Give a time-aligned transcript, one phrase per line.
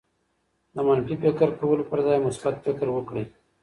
[0.75, 3.25] د منفي فکر کولو پر ځای مثبت فکر وکړئ.